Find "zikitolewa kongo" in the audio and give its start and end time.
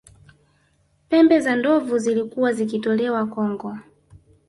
2.53-3.77